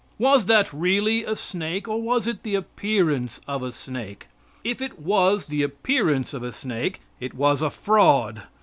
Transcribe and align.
Was 0.17 0.45
that 0.45 0.73
really 0.73 1.23
a 1.25 1.35
snake, 1.35 1.87
or 1.87 2.01
was 2.01 2.25
it 2.25 2.41
the 2.41 2.55
appearance 2.55 3.39
of 3.47 3.61
a 3.61 3.71
snake? 3.71 4.29
If 4.63 4.81
it 4.81 4.97
was 4.97 5.45
the 5.45 5.61
appearance 5.61 6.33
of 6.33 6.41
a 6.41 6.51
snake, 6.51 7.01
it 7.19 7.35
was 7.35 7.61
a 7.61 7.69
fraud. 7.69 8.41